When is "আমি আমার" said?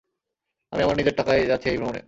0.73-0.97